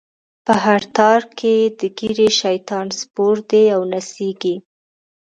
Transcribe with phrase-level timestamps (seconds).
[0.45, 4.55] په هر تار کی یی د ږیری، شیطان سپور دی او نڅیږی